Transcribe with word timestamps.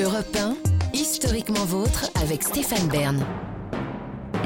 Europe 0.00 0.34
1, 0.34 0.56
historiquement 0.94 1.66
vôtre 1.66 2.10
avec 2.22 2.42
Stéphane 2.42 2.88
Bern. 2.88 3.22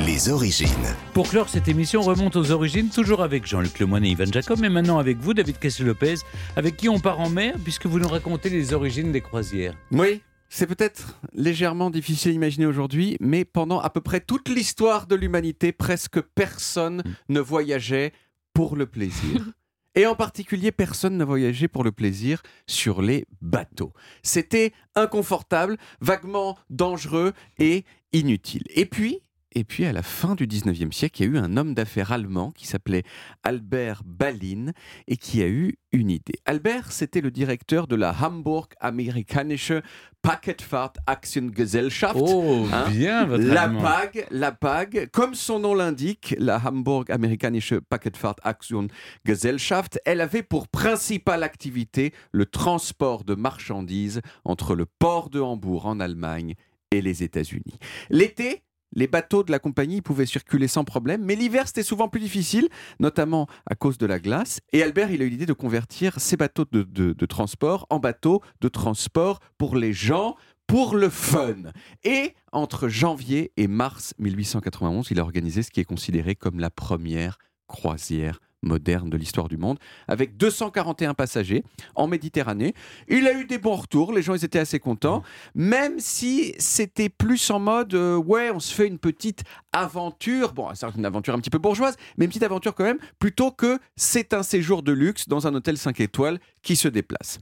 Les 0.05 0.29
origines. 0.29 0.67
Pour 1.15 1.29
clore 1.29 1.49
cette 1.49 1.69
émission, 1.69 2.01
on 2.01 2.05
remonte 2.05 2.35
aux 2.35 2.51
origines, 2.51 2.89
toujours 2.89 3.23
avec 3.23 3.47
Jean-Luc 3.47 3.79
Lemoyne 3.79 4.05
et 4.07 4.11
Ivan 4.11 4.25
Jacob, 4.25 4.59
mais 4.61 4.69
maintenant 4.69 4.99
avec 4.99 5.19
vous, 5.19 5.35
David 5.35 5.61
Kessel-Lopez, 5.61 6.17
avec 6.57 6.77
qui 6.77 6.89
on 6.89 6.99
part 6.99 7.21
en 7.21 7.31
mer, 7.31 7.55
puisque 7.63 7.87
vous 7.87 8.01
nous 8.01 8.09
racontez 8.09 8.51
les 8.51 8.75
origines 8.75 9.13
des 9.13 9.21
croisières. 9.21 9.75
Oui, 9.93 10.21
c'est 10.49 10.67
peut-être 10.67 11.21
légèrement 11.33 11.91
difficile 11.91 12.33
à 12.33 12.35
imaginer 12.35 12.67
aujourd'hui, 12.67 13.17
mais 13.21 13.45
pendant 13.45 13.79
à 13.79 13.89
peu 13.89 14.01
près 14.01 14.19
toute 14.19 14.49
l'histoire 14.49 15.07
de 15.07 15.15
l'humanité, 15.15 15.71
presque 15.71 16.21
personne 16.35 17.05
ne 17.29 17.39
voyageait 17.39 18.13
pour 18.53 18.75
le 18.75 18.87
plaisir. 18.87 19.53
Et 19.97 20.07
en 20.07 20.15
particulier, 20.15 20.73
personne 20.73 21.17
ne 21.17 21.25
voyageait 21.25 21.69
pour 21.69 21.83
le 21.83 21.91
plaisir 21.91 22.43
sur 22.67 23.01
les 23.01 23.27
bateaux. 23.41 23.95
C'était 24.23 24.73
inconfortable, 24.95 25.79
vaguement 26.03 26.59
dangereux 26.69 27.33
et 27.59 27.85
inutile. 28.13 28.65
Et 28.75 28.85
puis, 28.85 29.21
et 29.59 29.65
puis, 29.65 29.87
à 29.87 29.93
la 29.93 30.03
fin 30.03 30.35
du 30.35 30.47
19e 30.47 30.93
siècle, 30.93 31.23
il 31.23 31.27
y 31.27 31.31
a 31.31 31.33
eu 31.33 31.39
un 31.39 31.57
homme 31.57 31.73
d'affaires 31.73 32.13
allemand 32.13 32.51
qui 32.51 32.67
s'appelait 32.67 33.05
Albert 33.43 34.03
Ballin 34.05 34.73
et 35.09 35.17
qui 35.17 35.43
a 35.43 35.49
eu 35.49 35.77
une 35.93 36.11
idée. 36.11 36.35
Albert, 36.45 36.93
c'était 36.93 37.23
le 37.23 37.31
directeur 37.31 37.87
de 37.87 37.97
la 37.97 38.15
Hamburg 38.23 38.67
Amerikanische 38.81 39.73
Paketfahrtaktiengesellschaft. 40.21 42.17
Oh, 42.21 42.67
Hein? 42.73 42.91
bien, 42.91 43.25
votre 43.25 43.45
La 43.45 43.63
allemand. 43.63 43.81
PAG, 43.81 44.27
la 44.31 44.53
PAG, 44.53 45.09
comme 45.11 45.35
son 45.35 45.59
nom 45.61 45.75
l'indique, 45.75 46.35
la 46.39 46.61
Hamburg 46.63 47.11
Amerikanische 47.11 47.79
Paketfahrtaktiengesellschaft, 47.81 49.99
elle 50.05 50.21
avait 50.21 50.43
pour 50.43 50.69
principale 50.69 51.43
activité 51.43 52.13
le 52.33 52.45
transport 52.47 53.25
de 53.25 53.35
marchandises 53.35 54.21
entre 54.45 54.75
le 54.75 54.85
port 54.85 55.31
de 55.31 55.41
Hambourg 55.41 55.87
en 55.87 55.99
Allemagne 56.01 56.55
et 56.91 57.01
les 57.01 57.23
États-Unis. 57.23 57.79
L'été, 58.11 58.63
les 58.93 59.07
bateaux 59.07 59.43
de 59.43 59.51
la 59.51 59.59
compagnie 59.59 60.01
pouvaient 60.01 60.27
circuler 60.27 60.69
sans 60.69 60.85
problème, 60.85 61.23
mais 61.25 61.35
l'hiver 61.35 61.67
c'était 61.67 61.83
souvent 61.83 62.09
plus 62.09 62.21
difficile, 62.21 62.69
notamment 63.01 63.47
à 63.67 63.75
cause 63.75 63.99
de 63.99 64.07
la 64.07 64.19
glace. 64.19 64.61
Et 64.73 64.83
Albert, 64.83 65.11
il 65.11 65.23
a 65.23 65.25
eu 65.25 65.29
l'idée 65.29 65.47
de 65.47 65.53
convertir 65.53 66.19
ces 66.21 66.37
bateaux 66.37 66.65
de, 66.71 66.83
de- 66.83 67.13
de 67.13 67.27
transport 67.27 67.87
en 67.91 67.99
bateaux 67.99 68.41
de 68.61 68.69
transport 68.69 69.41
pour 69.59 69.77
les 69.77 69.93
gens, 69.93 70.37
pour 70.67 70.97
le 70.97 71.11
fun. 71.11 71.57
Et 72.05 72.35
entre 72.53 72.89
janvier 72.89 73.53
et 73.57 73.69
mars 73.69 74.15
1891, 74.19 75.09
il 75.11 75.21
a 75.21 75.23
organisé 75.23 75.63
ce 75.63 75.71
qui 75.71 75.81
est 75.81 75.85
considéré 75.85 76.35
comme 76.35 76.59
la 76.61 76.71
première 76.71 77.39
croisière 77.67 78.41
moderne 78.67 79.09
de 79.09 79.17
l'histoire 79.17 79.49
du 79.49 79.57
monde, 79.57 79.79
avec 80.09 80.37
241 80.37 81.15
passagers 81.15 81.65
en 81.95 82.07
Méditerranée. 82.07 82.75
Il 83.09 83.27
a 83.27 83.33
eu 83.33 83.47
des 83.47 83.59
bons 83.59 83.77
retours, 83.77 84.13
les 84.13 84.23
gens 84.23 84.35
ils 84.35 84.45
étaient 84.45 84.59
assez 84.59 84.79
contents, 84.79 85.23
même 85.55 85.99
si 85.99 86.55
c'était 86.59 87.09
plus 87.09 87.51
en 87.51 87.61
mode 87.61 87.95
euh, 87.95 88.17
ouais, 88.17 88.51
on 88.51 88.61
se 88.61 88.75
fait 88.75 88.87
une 88.87 88.99
petite 88.99 89.45
aventure, 89.73 90.53
bon, 90.53 90.69
c'est 90.75 90.87
une 90.97 91.05
aventure 91.05 91.35
un 91.35 91.39
petit 91.39 91.51
peu 91.51 91.59
bourgeoise, 91.59 91.97
mais 92.17 92.25
une 92.25 92.31
petite 92.31 92.43
aventure 92.43 92.75
quand 92.75 92.85
même, 92.85 92.99
plutôt 93.19 93.51
que 93.51 93.79
c'est 93.97 94.35
un 94.35 94.43
séjour 94.43 94.83
de 94.83 94.93
luxe 94.93 95.29
dans 95.29 95.47
un 95.47 95.55
hôtel 95.55 95.79
5 95.79 96.01
étoiles 96.01 96.39
qui 96.63 96.77
se 96.77 96.89
déplace. 96.89 97.39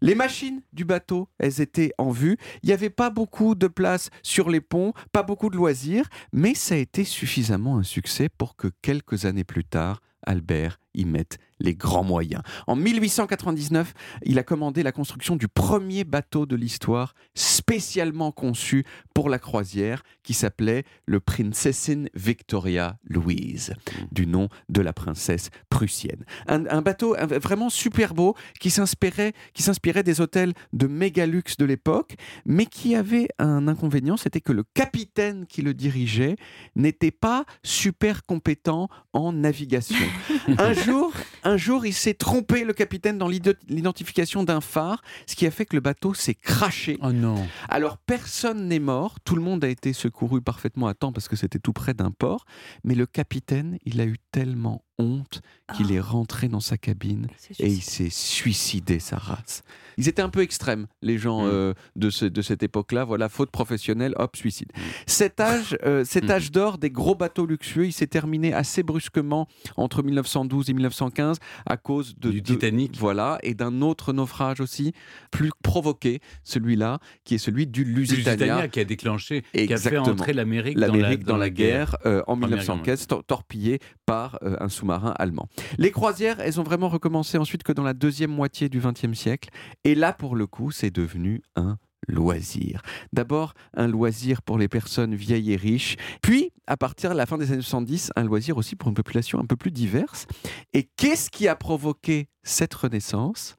Les 0.00 0.14
machines 0.14 0.62
du 0.72 0.84
bateau, 0.84 1.28
elles 1.38 1.60
étaient 1.60 1.92
en 1.98 2.10
vue. 2.10 2.36
Il 2.62 2.68
n'y 2.68 2.72
avait 2.72 2.90
pas 2.90 3.10
beaucoup 3.10 3.54
de 3.54 3.66
place 3.66 4.10
sur 4.22 4.50
les 4.50 4.60
ponts, 4.60 4.92
pas 5.12 5.22
beaucoup 5.22 5.50
de 5.50 5.56
loisirs, 5.56 6.08
mais 6.32 6.54
ça 6.54 6.74
a 6.74 6.78
été 6.78 7.04
suffisamment 7.04 7.78
un 7.78 7.82
succès 7.82 8.28
pour 8.28 8.56
que 8.56 8.68
quelques 8.82 9.24
années 9.24 9.44
plus 9.44 9.64
tard, 9.64 10.00
Albert 10.28 10.78
y 10.92 11.06
mette 11.06 11.38
les 11.60 11.74
grands 11.74 12.04
moyens. 12.04 12.42
En 12.66 12.76
1899, 12.76 13.94
il 14.24 14.38
a 14.38 14.42
commandé 14.42 14.82
la 14.82 14.92
construction 14.92 15.36
du 15.36 15.48
premier 15.48 16.04
bateau 16.04 16.46
de 16.46 16.56
l'histoire 16.56 17.14
spécialement 17.34 18.32
conçu 18.32 18.84
pour 19.14 19.28
la 19.28 19.38
croisière 19.38 20.02
qui 20.22 20.34
s'appelait 20.34 20.84
le 21.06 21.20
Princessin 21.20 22.04
Victoria 22.14 22.98
Louise, 23.04 23.74
du 24.12 24.26
nom 24.26 24.48
de 24.68 24.80
la 24.80 24.92
princesse 24.92 25.50
prussienne. 25.68 26.24
Un, 26.46 26.66
un 26.66 26.82
bateau 26.82 27.16
vraiment 27.40 27.70
super 27.70 28.14
beau 28.14 28.34
qui 28.60 28.70
s'inspirait, 28.70 29.32
qui 29.54 29.62
s'inspirait 29.62 30.02
des 30.02 30.20
hôtels 30.20 30.52
de 30.72 30.86
méga 30.86 31.26
luxe 31.26 31.56
de 31.56 31.64
l'époque, 31.64 32.16
mais 32.44 32.66
qui 32.66 32.94
avait 32.94 33.28
un 33.38 33.68
inconvénient, 33.68 34.16
c'était 34.16 34.40
que 34.40 34.52
le 34.52 34.64
capitaine 34.74 35.46
qui 35.46 35.62
le 35.62 35.74
dirigeait 35.74 36.36
n'était 36.76 37.10
pas 37.10 37.44
super 37.62 38.24
compétent 38.24 38.88
en 39.12 39.32
navigation. 39.32 40.06
un 40.58 40.72
jour, 40.72 41.12
un 41.48 41.56
jour, 41.56 41.86
il 41.86 41.94
s'est 41.94 42.14
trompé, 42.14 42.64
le 42.64 42.72
capitaine, 42.72 43.16
dans 43.18 43.28
l'ide- 43.28 43.58
l'identification 43.68 44.42
d'un 44.42 44.60
phare, 44.60 45.02
ce 45.26 45.34
qui 45.34 45.46
a 45.46 45.50
fait 45.50 45.64
que 45.64 45.76
le 45.76 45.80
bateau 45.80 46.14
s'est 46.14 46.34
craché. 46.34 46.98
Oh 47.02 47.12
non. 47.12 47.46
Alors 47.68 47.96
personne 47.98 48.68
n'est 48.68 48.78
mort, 48.78 49.20
tout 49.20 49.34
le 49.34 49.42
monde 49.42 49.64
a 49.64 49.68
été 49.68 49.92
secouru 49.92 50.42
parfaitement 50.42 50.88
à 50.88 50.94
temps 50.94 51.12
parce 51.12 51.28
que 51.28 51.36
c'était 51.36 51.58
tout 51.58 51.72
près 51.72 51.94
d'un 51.94 52.10
port, 52.10 52.44
mais 52.84 52.94
le 52.94 53.06
capitaine, 53.06 53.78
il 53.84 54.00
a 54.00 54.04
eu 54.04 54.16
tellement 54.30 54.84
honte 54.98 55.40
qu'il 55.76 55.92
est 55.92 56.00
rentré 56.00 56.48
dans 56.48 56.60
sa 56.60 56.78
cabine 56.78 57.26
et 57.58 57.66
il 57.66 57.82
s'est 57.82 58.08
suicidé 58.10 58.98
sa 59.00 59.16
race. 59.18 59.62
Ils 59.98 60.08
étaient 60.08 60.22
un 60.22 60.28
peu 60.30 60.40
extrêmes, 60.40 60.86
les 61.02 61.18
gens 61.18 61.42
Mm. 61.44 61.50
euh, 61.50 61.74
de, 61.96 62.08
ce- 62.08 62.24
de 62.24 62.40
cette 62.40 62.62
époque-là. 62.62 63.04
Voilà, 63.04 63.28
faute 63.28 63.50
professionnelle, 63.50 64.14
hop, 64.16 64.34
suicide. 64.36 64.70
Cet 65.06 65.40
âge, 65.40 65.76
euh, 65.84 66.04
cet 66.04 66.24
Mm. 66.24 66.30
âge 66.30 66.52
d'or 66.52 66.78
des 66.78 66.88
gros 66.90 67.14
bateaux 67.14 67.44
luxueux, 67.46 67.86
il 67.86 67.92
s'est 67.92 68.06
terminé 68.06 68.54
assez 68.54 68.82
brusquement 68.82 69.46
entre 69.76 70.02
1912 70.02 70.70
et 70.70 70.72
1915 70.72 71.38
à 71.66 71.76
cause 71.76 72.16
de, 72.16 72.30
Du 72.30 72.40
de- 72.40 72.46
Titanic. 72.46 72.96
Voilà, 72.96 73.38
et 73.42 73.54
d'un 73.54 73.82
autre 73.82 74.12
naufrage 74.14 74.60
aussi, 74.60 74.92
plus 75.30 75.50
provoqué, 75.62 76.20
celui-là, 76.44 76.98
qui 77.24 77.34
est 77.34 77.38
celui 77.38 77.66
du 77.66 77.84
Lusitania. 77.84 78.32
Lusitania 78.36 78.68
qui 78.68 78.80
a 78.80 78.84
déclenché, 78.84 79.42
qui 79.42 79.48
a 79.48 79.50
fait 79.66 79.72
Exactement. 79.72 80.06
entrer 80.08 80.32
l'Amérique 80.32 80.76
dans 80.78 80.86
la, 80.86 80.92
L'Amérique 80.92 81.24
dans, 81.24 81.36
la 81.36 81.50
guerre, 81.50 81.96
euh, 82.06 82.20
en 82.26 82.38
Première 82.38 82.48
1915, 82.58 83.06
tor- 83.06 83.24
torpillée 83.24 83.80
par 84.06 84.38
euh, 84.42 84.56
un 84.60 84.68
sous-marin 84.88 85.14
allemand. 85.18 85.48
Les 85.76 85.90
croisières, 85.90 86.40
elles 86.40 86.60
ont 86.60 86.64
vraiment 86.64 86.88
recommencé 86.88 87.38
ensuite 87.38 87.62
que 87.62 87.72
dans 87.72 87.82
la 87.82 87.94
deuxième 87.94 88.30
moitié 88.30 88.68
du 88.68 88.80
XXe 88.80 89.12
siècle. 89.12 89.50
Et 89.84 89.94
là, 89.94 90.12
pour 90.12 90.34
le 90.34 90.46
coup, 90.46 90.70
c'est 90.70 90.90
devenu 90.90 91.42
un 91.56 91.78
loisir. 92.06 92.80
D'abord, 93.12 93.52
un 93.74 93.86
loisir 93.86 94.40
pour 94.40 94.56
les 94.56 94.68
personnes 94.68 95.14
vieilles 95.14 95.52
et 95.52 95.56
riches, 95.56 95.96
puis, 96.22 96.52
à 96.66 96.76
partir 96.76 97.10
de 97.10 97.16
la 97.16 97.26
fin 97.26 97.36
des 97.36 97.52
années 97.52 97.60
70, 97.60 98.12
un 98.16 98.24
loisir 98.24 98.56
aussi 98.56 98.76
pour 98.76 98.88
une 98.88 98.94
population 98.94 99.38
un 99.38 99.44
peu 99.44 99.56
plus 99.56 99.70
diverse. 99.70 100.26
Et 100.72 100.88
qu'est-ce 100.96 101.28
qui 101.28 101.48
a 101.48 101.56
provoqué 101.56 102.28
cette 102.42 102.72
renaissance? 102.72 103.56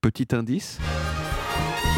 Petit 0.00 0.34
indice 0.34 0.78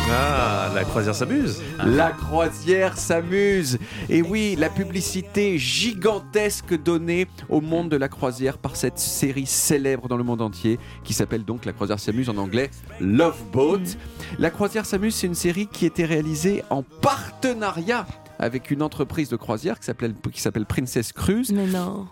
Ah, 0.09 0.71
la 0.73 0.85
croisière 0.85 1.15
s'amuse. 1.15 1.61
La 1.85 2.11
croisière 2.13 2.97
s'amuse. 2.97 3.79
Et 4.09 4.23
oui, 4.23 4.55
la 4.57 4.69
publicité 4.69 5.59
gigantesque 5.59 6.81
donnée 6.81 7.27
au 7.49 7.61
monde 7.61 7.89
de 7.89 7.97
la 7.97 8.09
croisière 8.09 8.59
par 8.59 8.77
cette 8.77 8.99
série 8.99 9.47
célèbre 9.47 10.07
dans 10.07 10.17
le 10.17 10.23
monde 10.23 10.43
entier 10.43 10.79
qui 11.03 11.13
s'appelle 11.13 11.45
donc 11.45 11.65
La 11.65 11.73
croisière 11.73 11.99
s'amuse 11.99 12.29
en 12.29 12.37
anglais 12.37 12.71
Love 13.01 13.43
Boat. 13.53 13.83
La 14.39 14.51
croisière 14.51 14.87
s'amuse, 14.87 15.17
c'est 15.17 15.27
une 15.27 15.35
série 15.35 15.67
qui 15.67 15.87
était 15.87 16.05
réalisée 16.05 16.63
en 16.71 16.83
partenariat 16.83 18.07
avec 18.39 18.71
une 18.71 18.83
entreprise 18.83 19.29
de 19.29 19.37
croisière 19.37 19.81
qui 19.81 19.87
s'appelle 19.87 20.15
qui 20.33 20.41
s'appelle 20.41 20.67
Princess 20.67 21.13
Cruise. 21.13 21.51
Mais 21.53 21.67
non. 21.67 22.07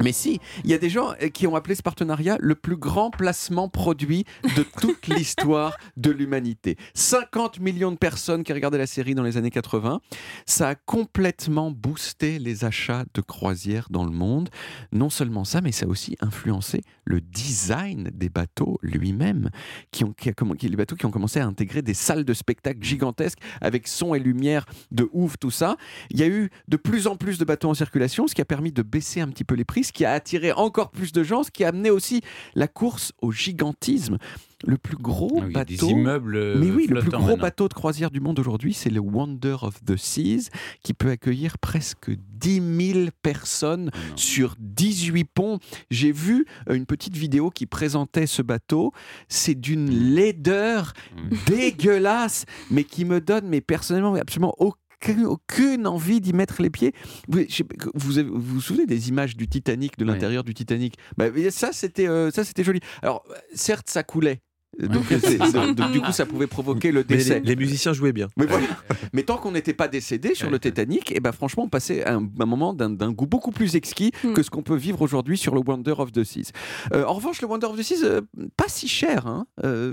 Mais 0.00 0.12
si, 0.12 0.40
il 0.64 0.70
y 0.70 0.74
a 0.74 0.78
des 0.78 0.88
gens 0.90 1.12
euh, 1.22 1.28
qui 1.28 1.46
ont 1.46 1.54
appelé 1.54 1.74
ce 1.74 1.82
partenariat 1.82 2.36
le 2.40 2.54
plus 2.54 2.76
grand 2.76 3.10
placement 3.10 3.68
produit 3.68 4.24
de 4.56 4.62
toute 4.80 5.06
l'histoire 5.14 5.76
de 5.96 6.10
l'humanité. 6.10 6.76
50 6.94 7.60
millions 7.60 7.92
de 7.92 7.96
personnes 7.96 8.42
qui 8.42 8.52
regardaient 8.52 8.78
la 8.78 8.86
série 8.86 9.14
dans 9.14 9.22
les 9.22 9.36
années 9.36 9.50
80. 9.50 10.00
Ça 10.46 10.70
a 10.70 10.74
complètement 10.74 11.70
boosté 11.70 12.38
les 12.38 12.64
achats 12.64 13.04
de 13.14 13.20
croisières 13.20 13.88
dans 13.90 14.04
le 14.04 14.10
monde. 14.12 14.48
Non 14.92 15.10
seulement 15.10 15.44
ça, 15.44 15.60
mais 15.60 15.72
ça 15.72 15.86
a 15.86 15.88
aussi 15.88 16.16
influencé 16.20 16.80
le 17.04 17.20
design 17.20 18.10
des 18.14 18.28
bateaux 18.30 18.78
lui-même. 18.82 19.50
Qui 19.90 20.04
ont, 20.04 20.12
qui 20.12 20.28
a 20.28 20.32
comm- 20.32 20.56
qui- 20.56 20.68
les 20.68 20.76
bateaux 20.76 20.96
qui 20.96 21.04
ont 21.06 21.10
commencé 21.10 21.38
à 21.38 21.46
intégrer 21.46 21.82
des 21.82 21.94
salles 21.94 22.24
de 22.24 22.32
spectacle 22.34 22.82
gigantesques 22.82 23.38
avec 23.60 23.86
son 23.88 24.14
et 24.14 24.18
lumière 24.18 24.64
de 24.90 25.08
ouf, 25.12 25.36
tout 25.38 25.50
ça. 25.50 25.76
Il 26.10 26.18
y 26.18 26.22
a 26.22 26.28
eu 26.28 26.50
de 26.68 26.76
plus 26.76 27.06
en 27.06 27.16
plus 27.16 27.38
de 27.38 27.44
bateaux 27.44 27.68
en 27.68 27.74
circulation, 27.74 28.26
ce 28.26 28.34
qui 28.34 28.40
a 28.40 28.44
permis 28.46 28.72
de 28.72 28.82
baisser 28.82 29.20
un 29.20 29.28
petit 29.28 29.44
peu 29.44 29.54
les 29.54 29.64
prix, 29.64 29.81
ce 29.82 29.92
qui 29.92 30.04
a 30.04 30.12
attiré 30.12 30.52
encore 30.52 30.90
plus 30.90 31.12
de 31.12 31.22
gens, 31.22 31.42
ce 31.42 31.50
qui 31.50 31.64
a 31.64 31.68
amené 31.68 31.90
aussi 31.90 32.20
la 32.54 32.68
course 32.68 33.12
au 33.22 33.32
gigantisme. 33.32 34.18
Le 34.64 34.78
plus 34.78 34.96
gros 34.96 35.40
Ah 35.40 35.44
oui, 35.48 35.52
bateau. 35.52 35.88
immeubles 35.90 36.36
euh, 36.36 36.56
Mais 36.56 36.70
oui, 36.70 36.86
le 36.88 37.00
plus 37.00 37.10
gros 37.10 37.20
maintenant. 37.22 37.36
bateau 37.36 37.66
de 37.68 37.74
croisière 37.74 38.12
du 38.12 38.20
monde 38.20 38.38
aujourd'hui, 38.38 38.72
c'est 38.74 38.90
le 38.90 39.00
Wonder 39.00 39.56
of 39.62 39.84
the 39.84 39.96
Seas, 39.96 40.50
qui 40.84 40.94
peut 40.94 41.10
accueillir 41.10 41.58
presque 41.58 42.12
10 42.12 42.92
000 42.92 43.08
personnes 43.22 43.90
Ah 43.92 43.98
sur 44.14 44.54
18 44.60 45.24
ponts. 45.24 45.58
J'ai 45.90 46.12
vu 46.12 46.46
euh, 46.70 46.74
une 46.74 46.86
petite 46.86 47.16
vidéo 47.16 47.50
qui 47.50 47.66
présentait 47.66 48.28
ce 48.28 48.40
bateau. 48.40 48.92
C'est 49.28 49.56
d'une 49.56 49.90
laideur 50.14 50.92
Mm. 51.16 51.36
dégueulasse, 51.46 52.44
mais 52.70 52.84
qui 52.84 53.04
me 53.04 53.20
donne, 53.20 53.46
mais 53.48 53.60
personnellement, 53.60 54.14
absolument 54.14 54.54
aucune, 54.58 54.78
aucune 55.24 55.86
envie 55.86 56.20
d'y 56.20 56.32
mettre 56.32 56.62
les 56.62 56.70
pieds. 56.70 56.92
Vous, 57.28 57.40
vous, 57.94 58.60
souvenez 58.60 58.86
des 58.86 59.08
images 59.08 59.36
du 59.36 59.48
Titanic, 59.48 59.98
de 59.98 60.04
Oui. 60.04 60.10
l'intérieur 60.10 60.44
du 60.44 60.54
Titanic? 60.54 60.96
Bah, 61.16 61.26
Ça, 61.50 61.70
c'était 61.72 62.08
euh, 62.08 62.30
ça, 62.30 62.44
c'était 62.44 62.64
joli. 62.64 62.80
Alors, 63.02 63.24
certes, 63.54 63.88
ça 63.90 64.02
coulait. 64.02 64.40
Donc, 64.80 65.92
du 65.92 66.00
coup, 66.00 66.12
ça 66.12 66.24
pouvait 66.26 66.46
provoquer 66.46 66.92
le 66.92 67.04
décès. 67.04 67.40
les, 67.40 67.46
les 67.50 67.56
musiciens 67.56 67.92
jouaient 67.92 68.12
bien. 68.12 68.28
Mais 68.36 68.46
voilà. 68.46 68.66
Mais 69.12 69.22
tant 69.22 69.36
qu'on 69.36 69.52
n'était 69.52 69.74
pas 69.74 69.88
décédé 69.88 70.34
sur 70.34 70.50
le 70.50 70.58
Titanic, 70.58 71.12
et 71.12 71.20
ben 71.20 71.32
franchement, 71.32 71.64
on 71.64 71.68
passait 71.68 72.06
un, 72.08 72.26
un 72.40 72.46
moment 72.46 72.72
d'un 72.72 73.12
goût 73.12 73.26
beaucoup 73.26 73.50
plus 73.52 73.76
exquis 73.76 74.10
Mm. 74.24 74.32
que 74.34 74.42
ce 74.42 74.50
qu'on 74.50 74.62
peut 74.62 74.76
vivre 74.76 75.02
aujourd'hui 75.02 75.36
sur 75.36 75.54
le 75.54 75.60
Wonder 75.66 75.94
of 75.98 76.12
the 76.12 76.24
Seas. 76.24 76.50
Euh, 76.94 77.04
en 77.04 77.14
revanche, 77.14 77.40
le 77.42 77.48
Wonder 77.48 77.66
of 77.66 77.76
the 77.78 77.82
Seas, 77.82 78.04
euh, 78.04 78.20
pas 78.56 78.66
si 78.68 78.88
cher. 78.88 79.26
hein. 79.26 79.46
Euh, 79.64 79.92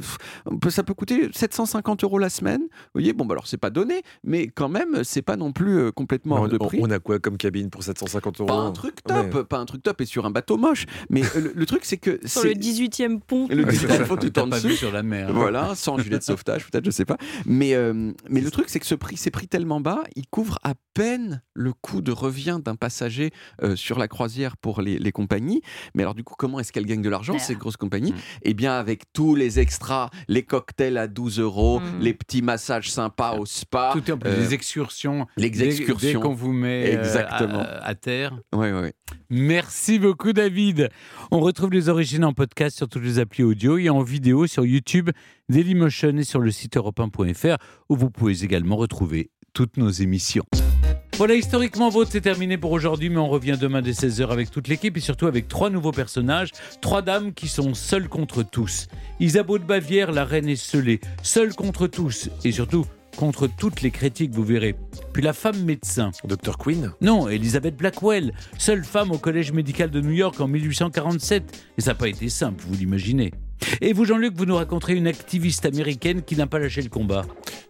ça 0.70 0.84
peut 0.84 0.94
coûter 0.94 1.30
750 1.34 2.04
euros 2.04 2.18
la 2.20 2.30
semaine. 2.30 2.62
Vous 2.62 2.68
voyez, 2.96 3.14
bon, 3.14 3.26
bah 3.26 3.34
alors 3.34 3.48
c'est 3.48 3.58
pas 3.58 3.70
donné, 3.70 4.02
mais 4.24 4.48
quand 4.48 4.70
même, 4.70 5.04
c'est 5.04 5.22
pas 5.22 5.36
non 5.36 5.52
plus 5.52 5.78
euh, 5.80 5.92
complètement 5.92 6.36
hors 6.38 6.44
on, 6.44 6.48
de 6.48 6.58
prix. 6.58 6.80
on 6.82 6.90
a 6.92 7.00
quoi 7.00 7.20
comme 7.20 7.38
cabine 7.38 7.70
pour 7.70 7.84
750 7.84 8.40
euros? 8.42 8.48
Pas 8.48 8.54
un 8.56 8.72
truc 8.72 9.04
top, 9.04 9.34
Ouais. 9.36 9.44
pas 9.44 9.58
un 9.58 9.66
truc 9.66 9.84
top 9.84 10.00
et 10.02 10.06
sur 10.06 10.26
un 10.26 10.32
bateau 10.32 10.58
moche. 10.58 10.86
Mais 11.10 11.24
euh, 11.36 11.42
le, 11.42 11.52
le 11.56 11.66
truc, 11.66 11.82
c'est 11.84 11.98
que 11.98 12.20
Sur 12.26 12.44
le 12.44 12.52
18e 12.54 13.20
pont. 13.20 13.48
le 13.50 13.58
Ouais, 13.58 13.64
c'est 13.66 13.72
digital 13.72 13.98
ça. 13.98 14.06
faut 14.06 14.16
tout 14.18 14.40
en 14.40 14.48
dessous. 14.48 14.69
Sur 14.76 14.92
la 14.92 15.04
mer. 15.04 15.32
Voilà, 15.34 15.76
sans 15.76 15.98
gilet 15.98 16.18
de 16.20 16.24
sauvetage, 16.24 16.66
peut-être, 16.70 16.86
je 16.86 16.92
sais 16.92 17.06
pas. 17.06 17.18
Mais, 17.46 17.74
euh, 17.74 18.12
mais 18.30 18.42
le 18.42 18.52
truc, 18.52 18.70
c'est 18.70 18.80
que 18.80 18.86
ce 18.86 18.96
prix, 18.96 19.18
ces 19.18 19.32
prix 19.32 19.48
tellement 19.48 19.80
bas, 19.82 20.04
il 20.16 20.28
couvre 20.28 20.58
à 20.64 20.74
peine 20.94 21.42
le 21.54 21.74
coût 21.74 22.02
de 22.02 22.12
revient 22.12 22.60
d'un 22.64 22.76
passager 22.76 23.32
euh, 23.64 23.76
sur 23.76 24.00
la 24.00 24.08
croisière 24.08 24.58
pour 24.58 24.82
les, 24.82 24.98
les 25.00 25.12
compagnies. 25.12 25.62
Mais 25.96 26.04
alors, 26.04 26.16
du 26.16 26.24
coup, 26.24 26.36
comment 26.38 26.60
est-ce 26.60 26.72
qu'elles 26.72 26.86
gagnent 26.86 27.02
de 27.02 27.10
l'argent, 27.10 27.38
ces 27.40 27.56
grosses 27.56 27.78
compagnies 27.78 28.12
Mm. 28.14 28.16
Eh 28.44 28.54
bien, 28.54 28.74
avec 28.74 29.04
tous 29.14 29.36
les 29.36 29.60
extras, 29.60 30.10
les 30.28 30.44
cocktails 30.44 30.98
à 30.98 31.08
12 31.08 31.40
euros, 31.40 31.80
Mm. 31.80 32.00
les 32.02 32.14
petits 32.14 32.42
massages 32.42 32.90
sympas 32.92 33.34
au 33.38 33.46
spa. 33.46 33.92
Tout 33.94 34.04
est 34.08 34.12
en 34.14 34.18
plus, 34.18 34.30
euh, 34.30 34.38
les 34.40 34.54
excursions. 34.54 35.28
les 35.38 35.64
excursions. 35.64 36.20
qu'on 36.22 36.34
vous 36.34 36.54
met 36.54 36.96
euh, 36.96 37.00
Exactement. 37.00 37.60
à, 37.60 37.86
à 37.86 37.96
terre. 37.96 38.38
Ouais, 38.54 38.72
ouais, 38.72 38.82
ouais. 38.82 38.94
Merci 39.30 40.00
beaucoup, 40.00 40.34
David. 40.34 40.90
On 41.32 41.40
retrouve 41.40 41.72
les 41.72 41.90
origines 41.90 42.24
en 42.26 42.34
podcast 42.34 42.78
sur 42.78 42.88
toutes 42.90 43.04
les 43.04 43.20
applis 43.20 43.44
audio 43.44 43.78
et 43.78 43.90
en 43.90 44.02
vidéo 44.02 44.48
sur 44.48 44.59
YouTube, 44.66 45.10
Dailymotion 45.50 46.18
et 46.18 46.24
sur 46.24 46.40
le 46.40 46.52
site 46.52 46.78
europe 46.78 47.00
1.fr 47.00 47.58
où 47.90 47.96
vous 47.96 48.10
pouvez 48.10 48.44
également 48.44 48.76
retrouver 48.76 49.30
toutes 49.54 49.78
nos 49.78 49.90
émissions. 49.90 50.46
Voilà, 51.20 51.36
historiquement 51.36 51.90
vote, 51.90 52.08
c'est 52.10 52.22
terminé 52.22 52.58
pour 52.58 52.72
aujourd'hui, 52.72 53.10
mais 53.10 53.18
on 53.18 53.28
revient 53.28 53.58
demain 53.60 53.82
dès 53.82 53.92
16h 53.92 54.30
avec 54.30 54.52
toute 54.52 54.70
l'équipe 54.70 54.96
et 54.96 55.02
surtout 55.02 55.28
avec 55.28 55.50
trois 55.50 55.70
nouveaux 55.70 55.92
personnages, 55.92 56.52
trois 56.80 57.02
dames 57.02 57.34
qui 57.34 57.50
sont 57.50 57.74
seules 57.74 58.08
contre 58.08 58.42
tous. 58.42 58.88
Isabeau 59.20 59.58
de 59.58 59.66
Bavière, 59.66 60.14
la 60.14 60.24
reine 60.24 60.48
esselée, 60.48 61.02
seule 61.22 61.54
contre 61.56 61.88
tous 61.88 62.30
et 62.46 62.54
surtout 62.54 62.86
contre 63.18 63.48
toutes 63.48 63.82
les 63.82 63.92
critiques, 63.92 64.32
vous 64.32 64.46
verrez. 64.46 64.76
Puis 65.12 65.22
la 65.22 65.34
femme 65.34 65.62
médecin, 65.66 66.12
Dr 66.24 66.58
Queen 66.58 66.94
non, 67.02 67.28
Elizabeth 67.28 67.76
Blackwell, 67.76 68.32
seule 68.58 68.86
femme 68.86 69.12
au 69.12 69.18
collège 69.18 69.52
médical 69.52 69.92
de 69.92 70.00
New 70.00 70.14
York 70.14 70.40
en 70.40 70.48
1847. 70.48 71.66
Et 71.78 71.82
ça 71.82 71.92
n'a 71.92 71.96
pas 71.96 72.08
été 72.08 72.30
simple, 72.30 72.64
vous 72.66 72.76
l'imaginez. 72.76 73.34
Et 73.82 73.94
vous, 73.94 74.06
Jean-Luc, 74.06 74.34
vous 74.36 74.46
nous 74.46 74.56
raconterez 74.56 74.94
une 74.96 75.08
activiste 75.08 75.66
américaine 75.66 76.22
qui 76.22 76.36
n'a 76.36 76.48
pas 76.48 76.60
lâché 76.60 76.82
le 76.82 76.90
combat. 76.90 77.26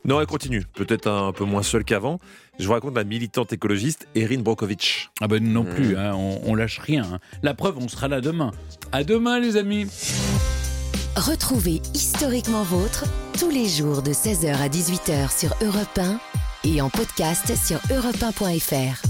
Non, 0.05 0.19
elle 0.21 0.27
continue. 0.27 0.63
Peut-être 0.73 1.07
un 1.07 1.31
peu 1.31 1.43
moins 1.45 1.63
seule 1.63 1.83
qu'avant. 1.83 2.19
Je 2.59 2.65
vous 2.67 2.73
raconte 2.73 2.95
la 2.95 3.03
militante 3.03 3.53
écologiste 3.53 4.07
Erin 4.15 4.39
Brockovich. 4.39 5.09
Ah 5.21 5.27
ben 5.27 5.43
nous 5.43 5.51
non 5.51 5.63
plus, 5.65 5.97
hein, 5.97 6.13
on, 6.15 6.39
on 6.45 6.55
lâche 6.55 6.79
rien. 6.79 7.03
hein. 7.13 7.19
La 7.43 7.53
preuve, 7.53 7.77
on 7.77 7.87
sera 7.87 8.07
là 8.07 8.21
demain. 8.21 8.51
À 8.91 9.03
demain, 9.03 9.39
les 9.39 9.57
amis. 9.57 9.87
Retrouvez 11.15 11.81
Historiquement 11.93 12.63
Vôtre 12.63 13.05
tous 13.37 13.49
les 13.49 13.67
jours 13.67 14.01
de 14.01 14.11
16h 14.11 14.53
à 14.55 14.67
18h 14.69 15.37
sur 15.37 15.53
Europe 15.61 15.97
1 15.97 16.19
et 16.65 16.81
en 16.81 16.89
podcast 16.89 17.53
sur 17.55 17.77
europe1.fr. 17.93 19.08